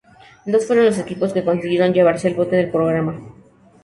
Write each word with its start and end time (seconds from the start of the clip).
Dos 0.51 0.65
fueron 0.65 0.85
los 0.87 0.97
equipos 0.97 1.31
que 1.31 1.45
consiguieron 1.45 1.93
llevarse 1.93 2.27
el 2.27 2.33
bote 2.33 2.55
del 2.55 2.71
programa. 2.71 3.19